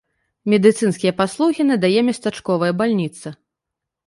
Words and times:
Медыцынскія 0.53 1.13
паслугі 1.19 1.67
надае 1.71 1.99
местачковая 2.09 2.71
бальніца. 2.81 3.35